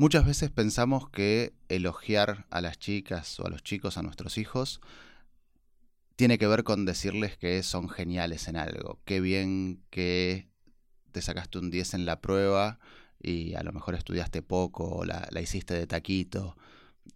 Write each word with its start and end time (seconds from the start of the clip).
Muchas 0.00 0.24
veces 0.24 0.48
pensamos 0.48 1.10
que 1.10 1.52
elogiar 1.68 2.46
a 2.48 2.62
las 2.62 2.78
chicas 2.78 3.38
o 3.38 3.46
a 3.46 3.50
los 3.50 3.62
chicos, 3.62 3.98
a 3.98 4.02
nuestros 4.02 4.38
hijos, 4.38 4.80
tiene 6.16 6.38
que 6.38 6.46
ver 6.46 6.64
con 6.64 6.86
decirles 6.86 7.36
que 7.36 7.62
son 7.62 7.90
geniales 7.90 8.48
en 8.48 8.56
algo. 8.56 8.98
Qué 9.04 9.20
bien 9.20 9.82
que 9.90 10.48
te 11.12 11.20
sacaste 11.20 11.58
un 11.58 11.70
10 11.70 11.92
en 11.92 12.06
la 12.06 12.22
prueba 12.22 12.78
y 13.22 13.52
a 13.56 13.62
lo 13.62 13.72
mejor 13.72 13.94
estudiaste 13.94 14.40
poco 14.40 14.84
o 14.84 15.04
la, 15.04 15.28
hiciste 15.38 15.74
de 15.74 15.86
taquito. 15.86 16.56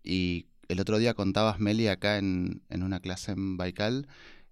Y 0.02 0.48
el 0.68 0.78
otro 0.78 0.98
día 0.98 1.14
contabas, 1.14 1.60
Meli, 1.60 1.88
acá 1.88 2.18
en, 2.18 2.60
en 2.68 2.82
una 2.82 3.00
clase 3.00 3.32
en 3.32 3.56
Baikal, 3.56 4.08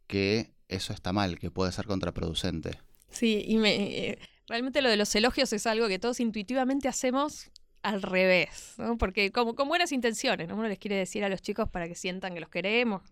que 0.06 0.54
eso 0.68 0.94
está 0.94 1.12
mal, 1.12 1.38
que 1.38 1.50
puede 1.50 1.70
ser 1.70 1.84
contraproducente. 1.84 2.80
Sí, 3.10 3.44
y 3.46 3.58
me, 3.58 3.74
eh, 3.74 4.18
realmente 4.48 4.80
lo 4.80 4.88
de 4.88 4.96
los 4.96 5.14
elogios 5.14 5.52
es 5.52 5.66
algo 5.66 5.86
que 5.86 5.98
todos 5.98 6.18
intuitivamente 6.18 6.88
hacemos 6.88 7.50
al 7.82 8.02
revés, 8.02 8.74
¿no? 8.78 8.96
Porque 8.96 9.32
como 9.32 9.54
con 9.54 9.68
buenas 9.68 9.92
intenciones, 9.92 10.48
¿no? 10.48 10.54
Uno 10.54 10.68
les 10.68 10.78
quiere 10.78 10.96
decir 10.96 11.24
a 11.24 11.28
los 11.28 11.42
chicos 11.42 11.68
para 11.68 11.88
que 11.88 11.94
sientan 11.94 12.34
que 12.34 12.40
los 12.40 12.48
queremos, 12.48 13.02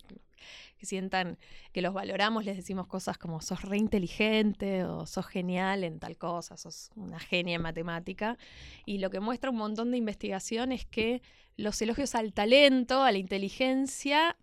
que 0.78 0.86
sientan 0.86 1.38
que 1.72 1.82
los 1.82 1.92
valoramos, 1.92 2.44
les 2.44 2.56
decimos 2.56 2.86
cosas 2.86 3.18
como 3.18 3.40
sos 3.42 3.62
re 3.62 3.76
inteligente 3.76 4.84
o 4.84 5.06
sos 5.06 5.26
genial 5.26 5.84
en 5.84 5.98
tal 5.98 6.16
cosa, 6.16 6.56
sos 6.56 6.90
una 6.96 7.18
genia 7.18 7.56
en 7.56 7.62
matemática. 7.62 8.38
Y 8.86 8.98
lo 8.98 9.10
que 9.10 9.20
muestra 9.20 9.50
un 9.50 9.56
montón 9.56 9.90
de 9.90 9.98
investigación 9.98 10.72
es 10.72 10.86
que 10.86 11.20
los 11.56 11.80
elogios 11.82 12.14
al 12.14 12.32
talento, 12.32 13.02
a 13.02 13.12
la 13.12 13.18
inteligencia, 13.18 14.36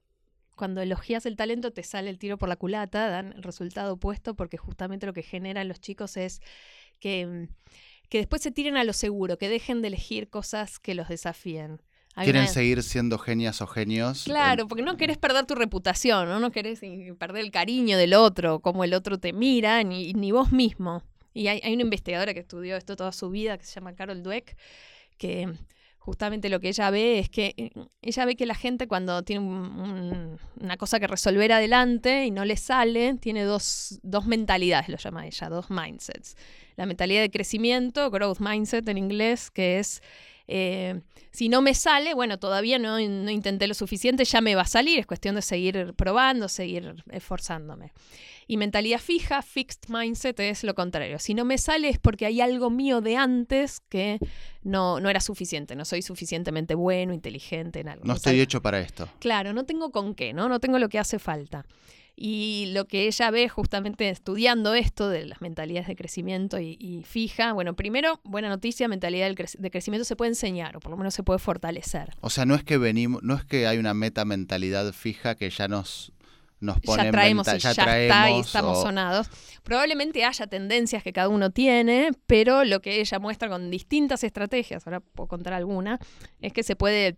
cuando 0.55 0.81
elogias 0.81 1.25
el 1.25 1.35
talento 1.35 1.71
te 1.71 1.83
sale 1.83 2.09
el 2.09 2.19
tiro 2.19 2.37
por 2.37 2.49
la 2.49 2.55
culata, 2.55 3.09
dan 3.09 3.33
el 3.33 3.43
resultado 3.43 3.93
opuesto 3.93 4.35
porque 4.35 4.57
justamente 4.57 5.05
lo 5.05 5.13
que 5.13 5.23
generan 5.23 5.67
los 5.67 5.79
chicos 5.79 6.17
es 6.17 6.41
que, 6.99 7.47
que 8.09 8.19
después 8.19 8.41
se 8.41 8.51
tiren 8.51 8.77
a 8.77 8.83
lo 8.83 8.93
seguro, 8.93 9.37
que 9.37 9.49
dejen 9.49 9.81
de 9.81 9.89
elegir 9.89 10.29
cosas 10.29 10.79
que 10.79 10.95
los 10.95 11.09
desafíen. 11.09 11.81
Quieren 12.23 12.47
seguir 12.47 12.81
siendo 12.81 13.19
genias 13.19 13.61
o 13.61 13.67
genios. 13.67 14.23
Claro, 14.23 14.67
porque 14.67 14.81
no 14.81 14.97
querés 14.97 15.19
perder 15.19 15.45
tu 15.45 15.53
reputación, 15.53 16.27
¿no? 16.27 16.39
No 16.39 16.51
querés 16.51 16.79
perder 17.19 17.43
el 17.43 17.51
cariño 17.51 17.95
del 17.97 18.15
otro, 18.15 18.59
como 18.59 18.83
el 18.83 18.95
otro 18.95 19.19
te 19.19 19.33
mira, 19.33 19.83
ni, 19.83 20.13
ni 20.13 20.31
vos 20.31 20.51
mismo. 20.51 21.03
Y 21.35 21.47
hay, 21.47 21.61
hay, 21.63 21.73
una 21.73 21.83
investigadora 21.83 22.33
que 22.33 22.39
estudió 22.39 22.75
esto 22.75 22.95
toda 22.95 23.11
su 23.11 23.29
vida, 23.29 23.59
que 23.59 23.65
se 23.65 23.75
llama 23.75 23.93
Carol 23.93 24.23
Dweck, 24.23 24.57
que 25.19 25.53
justamente 26.07 26.47
lo 26.47 26.61
que 26.61 26.69
ella 26.69 26.89
ve 26.89 27.19
es 27.19 27.29
que 27.29 27.53
eh, 27.57 27.69
ella 28.01 28.23
ve 28.23 28.37
que 28.37 28.45
la 28.45 28.55
gente 28.55 28.87
cuando 28.87 29.23
tiene 29.23 29.41
una 29.41 30.77
cosa 30.77 31.01
que 31.01 31.05
resolver 31.05 31.51
adelante 31.51 32.23
y 32.23 32.31
no 32.31 32.45
le 32.45 32.55
sale, 32.55 33.15
tiene 33.15 33.43
dos, 33.43 33.99
dos 34.03 34.25
mentalidades, 34.25 34.87
lo 34.87 34.95
llama 34.95 35.27
ella, 35.27 35.49
dos 35.49 35.69
mindsets. 35.69 36.37
La 36.77 36.85
mentalidad 36.85 37.19
de 37.19 37.29
crecimiento, 37.29 38.09
growth 38.09 38.39
mindset 38.39 38.87
en 38.87 38.97
inglés, 38.97 39.51
que 39.51 39.79
es 39.79 40.01
eh, 40.47 41.01
si 41.31 41.49
no 41.49 41.61
me 41.61 41.73
sale, 41.73 42.13
bueno, 42.13 42.39
todavía 42.39 42.79
no, 42.79 42.99
no, 42.99 43.31
intenté 43.31 43.67
lo 43.67 43.73
suficiente, 43.73 44.23
ya 44.23 44.41
me 44.41 44.55
va 44.55 44.61
a 44.61 44.67
salir, 44.67 44.99
es 44.99 45.05
cuestión 45.05 45.35
de 45.35 45.41
seguir 45.41 45.93
probando, 45.95 46.47
seguir 46.47 47.03
esforzándome. 47.11 47.91
Y 48.49 48.55
mentalidad 48.55 48.99
fija, 48.99 49.41
fixed 49.41 49.89
mindset, 49.89 50.39
es 50.39 50.63
lo 50.63 50.73
contrario. 50.73 51.19
Si 51.19 51.33
no 51.33 51.43
me 51.43 51.57
sale 51.57 51.89
es 51.89 51.99
porque 51.99 52.25
hay 52.25 52.39
algo 52.39 52.69
mío 52.69 53.01
de 53.01 53.17
antes 53.17 53.81
que 53.89 54.19
no, 54.63 55.01
no 55.01 55.09
era 55.09 55.19
suficiente, 55.19 55.75
no 55.75 55.83
soy 55.83 56.01
suficientemente 56.01 56.73
bueno, 56.73 57.13
inteligente 57.13 57.81
en 57.81 57.89
algo. 57.89 58.05
No 58.05 58.13
estoy 58.13 58.39
hecho 58.39 58.61
para 58.61 58.79
esto. 58.79 59.09
Claro, 59.19 59.51
no 59.51 59.65
tengo 59.65 59.91
con 59.91 60.15
qué, 60.15 60.31
¿no? 60.31 60.47
No 60.47 60.61
tengo 60.61 60.79
lo 60.79 60.87
que 60.87 60.97
hace 60.97 61.19
falta. 61.19 61.65
Y 62.19 62.71
lo 62.73 62.87
que 62.87 63.05
ella 63.05 63.29
ve 63.29 63.47
justamente 63.47 64.09
estudiando 64.09 64.73
esto 64.73 65.07
de 65.07 65.27
las 65.27 65.39
mentalidades 65.39 65.87
de 65.87 65.95
crecimiento 65.95 66.59
y, 66.59 67.03
fija, 67.05 67.53
bueno, 67.53 67.75
primero, 67.75 68.19
buena 68.23 68.49
noticia, 68.49 68.87
mentalidad 68.87 69.29
de 69.29 69.69
crecimiento 69.69 70.03
se 70.03 70.15
puede 70.15 70.29
enseñar 70.29 70.75
o 70.75 70.79
por 70.79 70.89
lo 70.89 70.97
menos 70.97 71.13
se 71.13 71.21
puede 71.21 71.37
fortalecer. 71.37 72.09
O 72.21 72.31
sea, 72.31 72.45
no 72.45 72.55
es 72.55 72.63
que 72.63 72.79
venimos, 72.79 73.21
no 73.21 73.35
es 73.35 73.45
que 73.45 73.67
hay 73.67 73.77
una 73.77 73.93
meta 73.93 74.25
mentalidad 74.25 74.91
fija 74.93 75.35
que 75.35 75.51
ya 75.51 75.67
nos 75.67 76.11
nos 76.59 76.79
pone 76.81 77.03
ya 77.03 77.11
traemos, 77.11 77.45
ya, 77.45 77.57
ya 77.57 77.71
está 77.71 78.31
y 78.31 78.39
estamos 78.39 78.81
sonados. 78.81 79.29
Probablemente 79.61 80.25
haya 80.25 80.47
tendencias 80.47 81.03
que 81.03 81.13
cada 81.13 81.29
uno 81.29 81.51
tiene, 81.51 82.09
pero 82.25 82.63
lo 82.63 82.81
que 82.81 82.99
ella 82.99 83.19
muestra 83.19 83.47
con 83.47 83.69
distintas 83.69 84.23
estrategias, 84.23 84.87
ahora 84.87 85.01
puedo 85.01 85.27
contar 85.27 85.53
alguna, 85.53 85.99
es 86.41 86.53
que 86.53 86.63
se 86.63 86.75
puede 86.75 87.17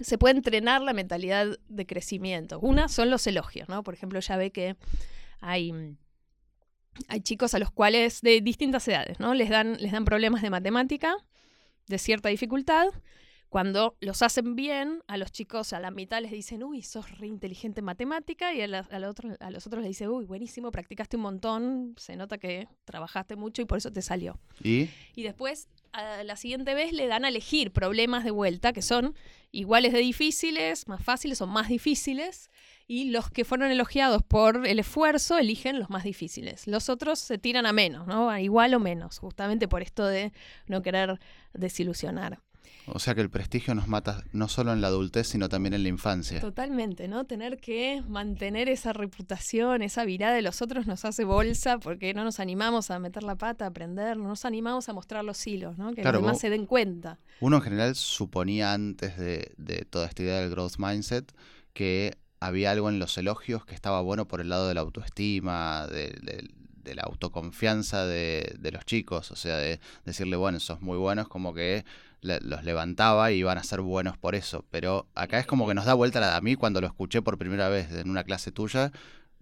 se 0.00 0.18
puede 0.18 0.36
entrenar 0.36 0.82
la 0.82 0.92
mentalidad 0.92 1.58
de 1.68 1.86
crecimiento. 1.86 2.58
Una 2.60 2.88
son 2.88 3.10
los 3.10 3.26
elogios, 3.26 3.68
¿no? 3.68 3.82
Por 3.82 3.94
ejemplo, 3.94 4.20
ya 4.20 4.36
ve 4.36 4.50
que 4.50 4.76
hay, 5.40 5.72
hay 7.08 7.20
chicos 7.20 7.54
a 7.54 7.58
los 7.58 7.70
cuales 7.70 8.20
de 8.22 8.40
distintas 8.40 8.86
edades, 8.88 9.20
¿no? 9.20 9.34
Les 9.34 9.50
dan, 9.50 9.76
les 9.80 9.92
dan 9.92 10.04
problemas 10.04 10.42
de 10.42 10.50
matemática, 10.50 11.14
de 11.88 11.98
cierta 11.98 12.28
dificultad. 12.28 12.86
Cuando 13.52 13.98
los 14.00 14.22
hacen 14.22 14.56
bien, 14.56 15.02
a 15.08 15.18
los 15.18 15.30
chicos 15.30 15.74
a 15.74 15.78
la 15.78 15.90
mitad 15.90 16.22
les 16.22 16.30
dicen, 16.30 16.62
uy, 16.62 16.80
sos 16.80 17.18
re 17.18 17.26
inteligente 17.26 17.80
en 17.80 17.84
matemática, 17.84 18.54
y 18.54 18.62
a, 18.62 18.64
a 18.64 18.98
los 18.98 19.66
otros 19.66 19.82
les 19.82 19.88
dicen, 19.88 20.08
uy, 20.08 20.24
buenísimo, 20.24 20.70
practicaste 20.70 21.18
un 21.18 21.24
montón, 21.24 21.94
se 21.98 22.16
nota 22.16 22.38
que 22.38 22.66
trabajaste 22.86 23.36
mucho 23.36 23.60
y 23.60 23.66
por 23.66 23.76
eso 23.76 23.92
te 23.92 24.00
salió. 24.00 24.40
¿Y? 24.62 24.88
Y 25.14 25.22
después 25.22 25.68
a 25.92 26.24
la 26.24 26.36
siguiente 26.36 26.72
vez 26.72 26.94
le 26.94 27.06
dan 27.06 27.26
a 27.26 27.28
elegir 27.28 27.72
problemas 27.72 28.24
de 28.24 28.30
vuelta 28.30 28.72
que 28.72 28.80
son 28.80 29.14
iguales 29.50 29.92
de 29.92 29.98
difíciles, 29.98 30.88
más 30.88 31.04
fáciles 31.04 31.42
o 31.42 31.46
más 31.46 31.68
difíciles, 31.68 32.50
y 32.86 33.10
los 33.10 33.30
que 33.30 33.44
fueron 33.44 33.70
elogiados 33.70 34.22
por 34.22 34.66
el 34.66 34.78
esfuerzo 34.78 35.36
eligen 35.36 35.78
los 35.78 35.90
más 35.90 36.04
difíciles. 36.04 36.66
Los 36.66 36.88
otros 36.88 37.18
se 37.18 37.36
tiran 37.36 37.66
a 37.66 37.74
menos, 37.74 38.06
¿no? 38.06 38.30
A 38.30 38.40
igual 38.40 38.72
o 38.72 38.80
menos, 38.80 39.18
justamente 39.18 39.68
por 39.68 39.82
esto 39.82 40.06
de 40.06 40.32
no 40.68 40.80
querer 40.80 41.20
desilusionar. 41.52 42.40
O 42.86 42.98
sea 42.98 43.14
que 43.14 43.20
el 43.20 43.30
prestigio 43.30 43.74
nos 43.74 43.86
mata 43.86 44.24
no 44.32 44.48
solo 44.48 44.72
en 44.72 44.80
la 44.80 44.88
adultez, 44.88 45.28
sino 45.28 45.48
también 45.48 45.74
en 45.74 45.82
la 45.82 45.88
infancia. 45.88 46.40
Totalmente, 46.40 47.06
¿no? 47.06 47.24
Tener 47.24 47.58
que 47.58 48.02
mantener 48.08 48.68
esa 48.68 48.92
reputación, 48.92 49.82
esa 49.82 50.04
virada 50.04 50.34
de 50.34 50.42
los 50.42 50.62
otros 50.62 50.86
nos 50.86 51.04
hace 51.04 51.24
bolsa 51.24 51.78
porque 51.78 52.12
no 52.12 52.24
nos 52.24 52.40
animamos 52.40 52.90
a 52.90 52.98
meter 52.98 53.22
la 53.22 53.36
pata, 53.36 53.66
a 53.66 53.68
aprender, 53.68 54.16
no 54.16 54.28
nos 54.28 54.44
animamos 54.44 54.88
a 54.88 54.92
mostrar 54.92 55.24
los 55.24 55.46
hilos, 55.46 55.78
¿no? 55.78 55.92
Que 55.92 56.02
los 56.02 56.12
demás 56.12 56.40
se 56.40 56.50
den 56.50 56.66
cuenta. 56.66 57.18
Uno 57.40 57.56
en 57.56 57.62
general 57.62 57.94
suponía 57.94 58.72
antes 58.72 59.16
de, 59.16 59.86
toda 59.88 60.06
esta 60.06 60.22
idea 60.22 60.40
del 60.40 60.50
growth 60.50 60.78
mindset 60.78 61.32
que 61.72 62.16
había 62.40 62.72
algo 62.72 62.88
en 62.88 62.98
los 62.98 63.16
elogios 63.16 63.64
que 63.64 63.74
estaba 63.74 64.00
bueno 64.00 64.26
por 64.26 64.40
el 64.40 64.48
lado 64.48 64.66
de 64.66 64.74
la 64.74 64.80
autoestima, 64.80 65.86
de, 65.86 66.18
de 66.22 66.50
la 66.94 67.02
autoconfianza 67.02 68.06
de, 68.06 68.56
de, 68.58 68.72
los 68.72 68.84
chicos, 68.84 69.30
o 69.30 69.36
sea, 69.36 69.56
de 69.56 69.80
decirle, 70.04 70.36
bueno, 70.36 70.60
sos 70.60 70.80
muy 70.80 70.98
buenos, 70.98 71.28
como 71.28 71.54
que 71.54 71.84
los 72.22 72.64
levantaba 72.64 73.32
y 73.32 73.38
iban 73.38 73.58
a 73.58 73.64
ser 73.64 73.80
buenos 73.80 74.16
por 74.16 74.34
eso. 74.34 74.64
Pero 74.70 75.06
acá 75.14 75.38
es 75.38 75.46
como 75.46 75.66
que 75.66 75.74
nos 75.74 75.84
da 75.84 75.94
vuelta 75.94 76.20
la, 76.20 76.36
a 76.36 76.40
mí 76.40 76.54
cuando 76.54 76.80
lo 76.80 76.86
escuché 76.86 77.20
por 77.20 77.36
primera 77.36 77.68
vez 77.68 77.90
en 77.92 78.08
una 78.08 78.24
clase 78.24 78.52
tuya, 78.52 78.92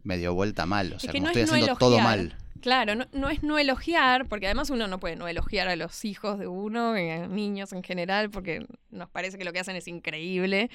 me 0.03 0.17
dio 0.17 0.35
vuelta 0.35 0.67
mal. 0.67 0.95
O 0.95 0.99
sea, 0.99 1.13
como 1.13 1.27
estoy 1.27 1.43
haciendo 1.43 1.77
todo 1.77 1.99
mal. 2.01 2.37
Claro, 2.61 2.95
no, 2.95 3.31
es 3.31 3.43
no 3.43 3.59
elogiar, 3.59 4.27
porque 4.29 4.47
además 4.47 4.69
uno 4.69 4.87
no 4.87 5.01
puede 5.01 5.17
no 5.17 5.29
elogiar 5.29 5.69
a 5.69 5.77
los 5.77 6.05
hijos 6.05 6.39
de 6.39 6.47
uno, 6.47 6.93
a 6.93 7.27
niños 7.27 7.73
en 7.73 7.83
general, 7.83 8.31
porque 8.31 8.67
nos 8.91 9.09
parece 9.09 9.39
que 9.39 9.45
lo 9.45 9.53
que 9.53 9.61
hacen 9.61 9.77
es 9.77 9.89
increíble, 9.89 10.71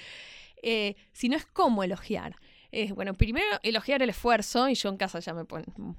eh, 0.63 0.95
sino 1.11 1.35
es 1.35 1.45
cómo 1.45 1.83
elogiar 1.83 2.37
bueno, 2.94 3.13
primero 3.13 3.46
elogiar 3.63 4.02
el 4.02 4.09
esfuerzo, 4.09 4.68
y 4.69 4.75
yo 4.75 4.90
en 4.90 4.97
casa 4.97 5.19
ya 5.19 5.34
me, 5.34 5.44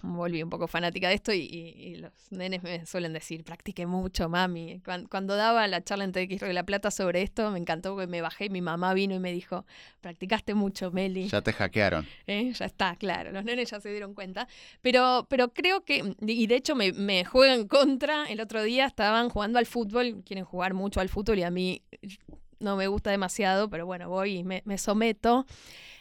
volví 0.03 0.43
un 0.43 0.51
poco 0.51 0.67
fanática 0.67 1.09
de 1.09 1.15
esto, 1.15 1.33
y, 1.33 1.97
los 1.97 2.13
nenes 2.31 2.63
me 2.63 2.85
suelen 2.87 3.13
decir, 3.13 3.45
practique 3.45 3.87
mucho, 3.87 4.29
mami. 4.29 4.83
Cuando, 5.09 5.37
daba 5.37 5.67
la 5.67 5.83
charla 5.83 6.05
en 6.05 6.13
TX 6.13 6.41
de 6.41 6.53
la 6.53 6.65
Plata 6.65 6.91
sobre 6.91 7.23
esto, 7.23 7.51
me 7.51 7.59
encantó 7.59 7.95
porque 7.95 8.07
me 8.07 8.21
bajé 8.21 8.47
y 8.47 8.51
mi 8.51 8.61
mamá 8.61 8.95
vino 8.95 9.15
y 9.15 9.19
me 9.19 9.33
dijo, 9.33 9.65
practicaste 10.01 10.55
mucho, 10.55 10.91
Meli. 10.91 11.29
Ya 11.29 11.43
te 11.43 11.53
hackearon. 11.53 12.07
¿Eh? 12.27 12.53
Ya 12.53 12.67
está, 12.67 12.97
claro, 12.97 13.33
los 13.33 13.45
nenes 13.45 13.71
ya 13.71 13.81
se 13.81 13.91
dieron 13.91 14.15
cuenta. 14.15 14.49
Pero, 14.83 15.27
pero 15.29 15.53
creo 15.53 15.85
que, 15.85 16.15
y 16.21 16.47
de 16.47 16.57
hecho 16.57 16.75
me, 16.75 16.93
me 16.93 17.25
juegan 17.25 17.67
contra, 17.69 18.27
el 18.27 18.41
otro 18.41 18.63
día 18.63 18.87
estaban 18.87 19.31
jugando 19.31 19.59
al 19.59 19.67
fútbol, 19.67 20.23
quieren 20.25 20.45
jugar 20.45 20.75
mucho 20.75 21.01
al 21.01 21.09
fútbol 21.09 21.39
y 21.39 21.43
a 21.43 21.51
mí 21.51 21.83
no 22.61 22.77
me 22.77 22.89
gusta 22.89 23.11
demasiado, 23.11 23.69
pero 23.69 23.87
bueno, 23.87 24.09
voy 24.09 24.39
y 24.39 24.45
me, 24.45 24.63
me 24.65 24.79
someto 24.79 25.47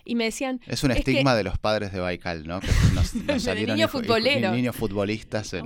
y 0.06 0.14
me 0.14 0.26
decían... 0.26 0.62
Es 0.68 0.84
un 0.84 0.92
estigma 0.92 1.36
de 1.36 1.44
los 1.44 1.58
padres 1.58 1.92
de 1.92 2.00
Baikal, 2.00 2.48
¿no? 2.48 2.60
Que 2.60 2.68
nos, 2.94 3.14
niños 3.56 3.92
futboleros. 3.92 4.56
Niños 4.56 4.76
futbolistas. 4.76 5.56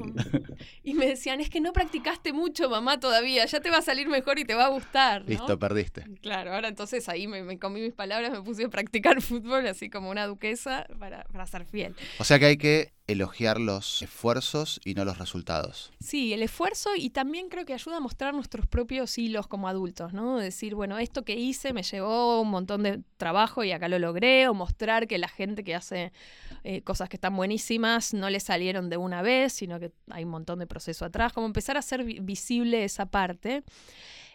Y 0.84 0.94
me 0.94 1.06
decían, 1.06 1.40
es 1.40 1.50
que 1.50 1.62
no 1.62 1.72
practicaste 1.72 2.34
mucho, 2.34 2.70
mamá, 2.70 3.00
todavía, 3.00 3.46
ya 3.46 3.60
te 3.60 3.70
va 3.70 3.78
a 3.78 3.82
salir 3.82 4.08
mejor 4.08 4.40
y 4.40 4.46
te 4.46 4.56
va 4.56 4.66
a 4.66 4.70
gustar. 4.70 5.24
Listo, 5.28 5.60
perdiste. 5.60 6.06
Claro, 6.22 6.54
ahora 6.54 6.68
entonces 6.68 7.08
ahí 7.10 7.28
me, 7.28 7.60
comí 7.60 7.82
mis 7.82 7.94
palabras, 7.94 8.32
me 8.32 8.42
puse 8.42 8.66
a 8.66 8.70
practicar 8.70 9.22
fútbol 9.22 9.68
así 9.68 9.90
como 9.90 10.10
una 10.10 10.26
duquesa 10.26 10.88
para, 10.98 11.26
para 11.26 11.46
ser 11.46 11.66
fiel. 11.66 11.96
O 12.18 12.24
sea 12.24 12.40
que 12.40 12.46
hay 12.46 12.58
que 12.58 12.94
elogiar 13.10 13.60
los 13.60 14.02
esfuerzos 14.02 14.80
y 14.86 14.94
no 14.94 15.04
los 15.04 15.18
resultados. 15.18 15.92
Sí, 16.00 16.32
el 16.32 16.44
esfuerzo 16.44 16.92
y 16.96 17.10
también 17.10 17.50
creo 17.50 17.66
que 17.66 17.74
ayuda 17.74 17.98
a 17.98 18.00
mostrar 18.00 18.34
nuestros 18.36 18.68
propios 18.68 19.18
hilos 19.18 19.48
como 19.48 19.68
adultos, 19.68 20.14
¿no? 20.14 20.38
Decir, 20.38 20.76
bueno, 20.76 21.00
esto 21.00 21.26
que 21.26 21.36
hice 21.36 21.74
me 21.74 21.82
llevó 21.82 22.42
un 22.42 22.50
montón 22.50 22.84
de 22.84 23.02
trabajo 23.18 23.64
y 23.64 23.72
acá 23.72 23.88
lo 23.88 23.98
logré, 23.98 24.48
o 24.48 24.54
mostrar 24.54 25.08
que 25.08 25.18
la 25.18 25.28
gente 25.28 25.64
que 25.64 25.74
hace 25.74 26.12
eh, 26.64 26.82
cosas 26.82 27.10
que 27.10 27.18
están 27.18 27.36
buenísimas 27.36 28.14
no 28.14 28.30
le 28.30 28.40
salieron 28.40 28.90
de 28.90 28.98
una 28.98 29.22
vez, 29.22 29.54
sino 29.54 29.80
que 29.80 29.92
hay 30.12 30.24
un 30.24 30.32
montón 30.32 30.60
de 30.60 30.68
proceso 30.68 31.04
atrás, 31.04 31.34
como 31.34 31.48
empezar 31.48 31.78
a 31.78 31.80
hacer 31.80 32.04
visible 32.04 32.84
esa 32.84 33.08
parte. 33.08 33.64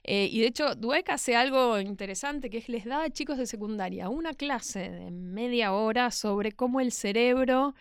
Eh, 0.03 0.29
y 0.31 0.41
de 0.41 0.49
hecho, 0.49 0.75
Dweck 0.75 1.09
hace 1.11 1.35
algo 1.35 1.81
interesante 1.81 2.50
que 2.50 2.59
es 2.59 2.69
les 2.69 2.85
da 2.85 3.05
a 3.05 3.11
chicos 3.11 3.38
de 3.38 3.47
secundaria 3.47 4.11
una 4.11 4.35
clase 4.35 4.91
de 4.91 5.11
media 5.11 5.73
hora 5.73 6.11
sobre 6.11 6.53
cómo 6.53 6.81
el 6.81 6.93
cerebro 6.93 7.75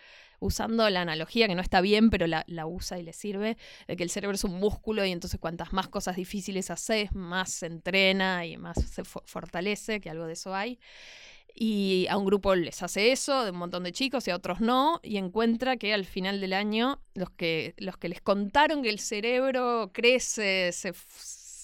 usando 0.44 0.88
la 0.90 1.00
analogía 1.00 1.48
que 1.48 1.54
no 1.54 1.62
está 1.62 1.80
bien, 1.80 2.10
pero 2.10 2.26
la, 2.26 2.44
usa 2.66 2.98
y 2.98 3.02
le 3.02 3.12
sirve, 3.12 3.56
de 3.88 3.96
que 3.96 4.02
el 4.02 4.10
cerebro 4.10 4.34
es 4.34 4.44
un 4.44 4.54
músculo 4.54 5.04
y 5.04 5.10
entonces 5.10 5.40
cuantas 5.40 5.72
más 5.72 5.88
cosas 5.88 6.16
difíciles 6.16 6.70
haces, 6.70 7.14
más 7.14 7.50
se 7.50 7.66
entrena 7.66 8.46
y 8.46 8.58
más 8.58 8.76
se 8.82 9.04
fortalece, 9.04 10.00
que 10.00 10.10
algo 10.10 10.26
de 10.26 10.34
eso 10.34 10.54
hay. 10.54 10.78
Y 11.56 12.06
a 12.10 12.18
un 12.18 12.26
grupo 12.26 12.54
les 12.54 12.82
hace 12.82 13.12
eso, 13.12 13.44
de 13.44 13.52
un 13.52 13.58
montón 13.58 13.84
de 13.84 13.92
chicos, 13.92 14.26
y 14.26 14.32
a 14.32 14.36
otros 14.36 14.60
no, 14.60 15.00
y 15.02 15.16
encuentra 15.16 15.76
que 15.76 15.94
al 15.94 16.04
final 16.04 16.40
del 16.40 16.52
año 16.52 17.00
los 17.14 17.30
que, 17.30 17.74
los 17.78 17.96
que 17.96 18.08
les 18.08 18.20
contaron 18.20 18.82
que 18.82 18.90
el 18.90 18.98
cerebro 18.98 19.90
crece, 19.92 20.72
se 20.72 20.92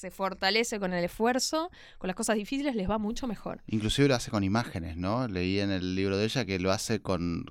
se 0.00 0.10
fortalece 0.10 0.80
con 0.80 0.94
el 0.94 1.04
esfuerzo, 1.04 1.70
con 1.98 2.08
las 2.08 2.16
cosas 2.16 2.36
difíciles 2.36 2.74
les 2.74 2.88
va 2.88 2.96
mucho 2.96 3.26
mejor. 3.26 3.60
Inclusive 3.66 4.08
lo 4.08 4.14
hace 4.14 4.30
con 4.30 4.42
imágenes, 4.42 4.96
¿no? 4.96 5.28
Leí 5.28 5.60
en 5.60 5.70
el 5.70 5.94
libro 5.94 6.16
de 6.16 6.24
ella 6.24 6.46
que 6.46 6.58
lo 6.58 6.72
hace 6.72 7.02
con, 7.02 7.44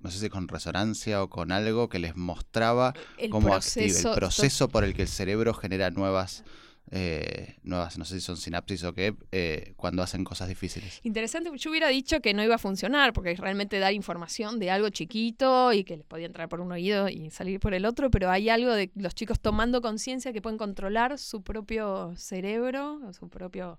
no 0.00 0.10
sé 0.10 0.18
si 0.20 0.28
con 0.28 0.46
resonancia 0.46 1.22
o 1.24 1.28
con 1.28 1.50
algo 1.50 1.88
que 1.88 1.98
les 1.98 2.16
mostraba 2.16 2.94
cómo 3.30 3.52
activa 3.54 4.10
el 4.10 4.14
proceso 4.14 4.68
por 4.68 4.84
el 4.84 4.94
que 4.94 5.02
el 5.02 5.08
cerebro 5.08 5.54
genera 5.54 5.90
nuevas 5.90 6.44
eh, 6.90 7.56
nuevas, 7.62 7.96
no 7.96 8.04
sé 8.04 8.16
si 8.16 8.20
son 8.20 8.36
sinapsis 8.36 8.84
o 8.84 8.92
qué, 8.92 9.14
eh, 9.30 9.72
cuando 9.76 10.02
hacen 10.02 10.24
cosas 10.24 10.48
difíciles. 10.48 11.00
Interesante, 11.02 11.50
yo 11.56 11.70
hubiera 11.70 11.88
dicho 11.88 12.20
que 12.20 12.34
no 12.34 12.42
iba 12.42 12.56
a 12.56 12.58
funcionar, 12.58 13.12
porque 13.12 13.34
realmente 13.34 13.78
dar 13.78 13.92
información 13.94 14.58
de 14.58 14.70
algo 14.70 14.90
chiquito 14.90 15.72
y 15.72 15.84
que 15.84 15.96
les 15.96 16.06
podía 16.06 16.26
entrar 16.26 16.48
por 16.48 16.60
un 16.60 16.72
oído 16.72 17.08
y 17.08 17.30
salir 17.30 17.60
por 17.60 17.72
el 17.74 17.86
otro, 17.86 18.10
pero 18.10 18.30
hay 18.30 18.48
algo 18.48 18.72
de 18.72 18.90
los 18.94 19.14
chicos 19.14 19.40
tomando 19.40 19.80
conciencia 19.80 20.32
que 20.32 20.42
pueden 20.42 20.58
controlar 20.58 21.18
su 21.18 21.42
propio 21.42 22.14
cerebro, 22.16 23.00
su 23.12 23.28
propio 23.28 23.78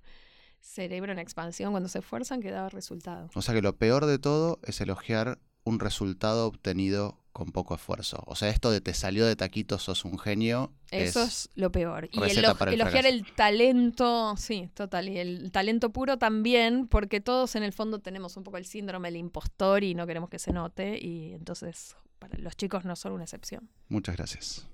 cerebro 0.60 1.12
en 1.12 1.20
expansión 1.20 1.72
cuando 1.72 1.90
se 1.90 2.00
esfuerzan, 2.00 2.42
que 2.42 2.50
da 2.50 2.70
resultado. 2.70 3.30
O 3.36 3.42
sea 3.42 3.54
que 3.54 3.62
lo 3.62 3.76
peor 3.78 4.06
de 4.06 4.18
todo 4.18 4.60
es 4.64 4.82
elogiar 4.82 5.40
un 5.66 5.80
resultado 5.80 6.48
obtenido 6.48 7.23
con 7.34 7.52
poco 7.52 7.76
esfuerzo. 7.76 8.24
O 8.28 8.36
sea, 8.36 8.50
esto 8.50 8.72
de 8.72 8.80
te 8.80 8.94
salió 8.94 9.26
de 9.26 9.36
taquito, 9.36 9.80
sos 9.80 10.06
un 10.06 10.20
genio. 10.20 10.72
Eso 10.92 11.24
es, 11.24 11.50
lo 11.56 11.72
peor. 11.72 12.08
Y 12.12 12.22
elogiar 12.22 13.08
el 13.08 13.26
talento, 13.34 14.36
sí, 14.38 14.70
total. 14.76 15.10
Y 15.10 15.18
el 15.18 15.52
talento 15.52 15.92
puro 15.92 16.18
también, 16.18 16.88
porque 16.88 17.20
todos 17.20 17.56
en 17.56 17.64
el 17.64 17.74
fondo 17.74 18.00
tenemos 18.00 18.38
un 18.38 18.44
poco 18.44 18.58
el 18.58 18.66
síndrome 18.66 19.10
del 19.10 19.18
impostor 19.18 19.84
y 19.84 19.96
no 19.96 20.06
queremos 20.06 20.30
que 20.30 20.40
se 20.40 20.54
note. 20.54 20.98
Y 21.02 21.34
entonces, 21.34 21.96
para 22.20 22.38
los 22.38 22.56
chicos 22.56 22.86
no 22.86 22.96
son 22.96 23.14
una 23.14 23.24
excepción. 23.24 23.68
Muchas 23.90 24.16
gracias. 24.16 24.68